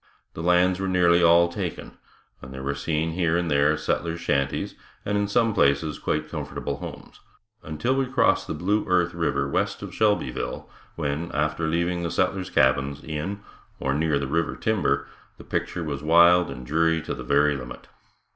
[0.33, 1.99] The lands were nearly all taken
[2.41, 4.73] and there were seen here and there settlers' shanties,
[5.05, 7.19] and in some places quite comfortable homes,
[7.61, 12.49] until we crossed the Blue Earth river west of Shelbyville, when, after leaving the settlers'
[12.49, 13.41] cabins in
[13.79, 17.87] or near the river timber, the picture was wild and dreary to the very limit.